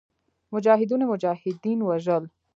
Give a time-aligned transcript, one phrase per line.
[0.53, 2.23] مجاهدینو مجاهدین وژل.